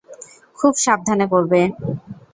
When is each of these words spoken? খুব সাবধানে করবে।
খুব 0.59 0.73
সাবধানে 0.85 1.25
করবে। 1.33 1.61